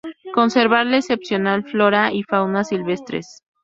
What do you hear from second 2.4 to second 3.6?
silvestres.